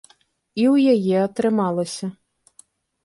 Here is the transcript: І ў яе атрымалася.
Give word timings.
І 0.61 0.63
ў 0.73 0.95
яе 0.95 1.15
атрымалася. 1.27 2.05